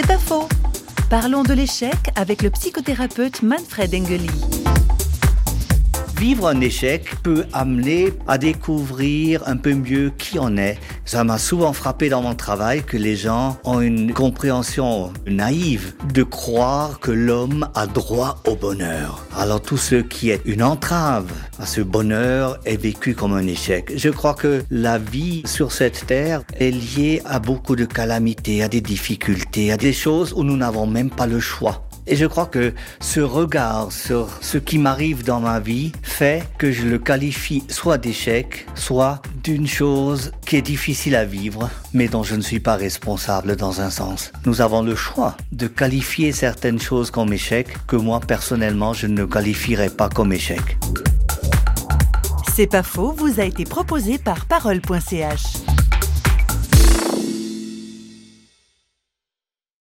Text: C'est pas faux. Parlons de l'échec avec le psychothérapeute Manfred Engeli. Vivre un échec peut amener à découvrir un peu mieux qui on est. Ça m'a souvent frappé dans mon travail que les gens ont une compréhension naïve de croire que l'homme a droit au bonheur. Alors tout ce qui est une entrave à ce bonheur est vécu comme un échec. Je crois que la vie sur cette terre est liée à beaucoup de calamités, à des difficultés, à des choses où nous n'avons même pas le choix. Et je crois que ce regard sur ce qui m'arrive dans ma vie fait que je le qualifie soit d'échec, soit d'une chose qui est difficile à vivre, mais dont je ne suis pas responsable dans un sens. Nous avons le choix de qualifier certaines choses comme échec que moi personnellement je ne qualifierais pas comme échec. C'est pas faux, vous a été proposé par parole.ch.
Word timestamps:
C'est 0.00 0.06
pas 0.06 0.16
faux. 0.16 0.48
Parlons 1.10 1.42
de 1.42 1.52
l'échec 1.52 1.96
avec 2.14 2.42
le 2.42 2.50
psychothérapeute 2.50 3.42
Manfred 3.42 3.92
Engeli. 3.92 4.30
Vivre 6.18 6.48
un 6.48 6.60
échec 6.60 7.04
peut 7.22 7.44
amener 7.52 8.12
à 8.26 8.38
découvrir 8.38 9.46
un 9.46 9.56
peu 9.56 9.72
mieux 9.72 10.10
qui 10.18 10.36
on 10.40 10.56
est. 10.56 10.76
Ça 11.04 11.22
m'a 11.22 11.38
souvent 11.38 11.72
frappé 11.72 12.08
dans 12.08 12.22
mon 12.22 12.34
travail 12.34 12.82
que 12.82 12.96
les 12.96 13.14
gens 13.14 13.56
ont 13.62 13.80
une 13.80 14.12
compréhension 14.12 15.12
naïve 15.28 15.94
de 16.12 16.24
croire 16.24 16.98
que 16.98 17.12
l'homme 17.12 17.68
a 17.76 17.86
droit 17.86 18.42
au 18.48 18.56
bonheur. 18.56 19.24
Alors 19.36 19.62
tout 19.62 19.76
ce 19.76 19.94
qui 19.94 20.30
est 20.30 20.42
une 20.44 20.64
entrave 20.64 21.30
à 21.60 21.66
ce 21.66 21.82
bonheur 21.82 22.58
est 22.64 22.82
vécu 22.82 23.14
comme 23.14 23.34
un 23.34 23.46
échec. 23.46 23.92
Je 23.94 24.08
crois 24.08 24.34
que 24.34 24.64
la 24.72 24.98
vie 24.98 25.42
sur 25.44 25.70
cette 25.70 26.04
terre 26.06 26.42
est 26.58 26.72
liée 26.72 27.22
à 27.26 27.38
beaucoup 27.38 27.76
de 27.76 27.84
calamités, 27.84 28.64
à 28.64 28.68
des 28.68 28.80
difficultés, 28.80 29.70
à 29.70 29.76
des 29.76 29.92
choses 29.92 30.32
où 30.34 30.42
nous 30.42 30.56
n'avons 30.56 30.88
même 30.88 31.10
pas 31.10 31.28
le 31.28 31.38
choix. 31.38 31.87
Et 32.10 32.16
je 32.16 32.24
crois 32.24 32.46
que 32.46 32.72
ce 33.00 33.20
regard 33.20 33.92
sur 33.92 34.30
ce 34.40 34.56
qui 34.56 34.78
m'arrive 34.78 35.24
dans 35.24 35.40
ma 35.40 35.60
vie 35.60 35.92
fait 36.02 36.42
que 36.56 36.72
je 36.72 36.86
le 36.86 36.98
qualifie 36.98 37.62
soit 37.68 37.98
d'échec, 37.98 38.66
soit 38.74 39.20
d'une 39.44 39.66
chose 39.66 40.32
qui 40.46 40.56
est 40.56 40.62
difficile 40.62 41.14
à 41.14 41.26
vivre, 41.26 41.68
mais 41.92 42.08
dont 42.08 42.22
je 42.22 42.34
ne 42.34 42.40
suis 42.40 42.60
pas 42.60 42.76
responsable 42.76 43.56
dans 43.56 43.82
un 43.82 43.90
sens. 43.90 44.32
Nous 44.46 44.62
avons 44.62 44.82
le 44.82 44.96
choix 44.96 45.36
de 45.52 45.66
qualifier 45.66 46.32
certaines 46.32 46.80
choses 46.80 47.10
comme 47.10 47.30
échec 47.32 47.68
que 47.86 47.96
moi 47.96 48.20
personnellement 48.20 48.94
je 48.94 49.06
ne 49.06 49.26
qualifierais 49.26 49.90
pas 49.90 50.08
comme 50.08 50.32
échec. 50.32 50.78
C'est 52.54 52.66
pas 52.66 52.82
faux, 52.82 53.12
vous 53.12 53.38
a 53.38 53.44
été 53.44 53.64
proposé 53.64 54.16
par 54.16 54.46
parole.ch. 54.46 55.67